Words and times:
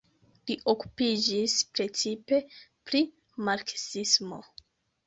Li 0.51 0.55
okupiĝis 0.71 1.55
precipe 1.75 2.41
pri 2.55 3.05
marksismo. 3.47 4.43